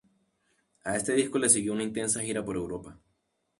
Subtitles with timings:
[0.83, 2.99] A este disco le siguió una intensa gira por Europa.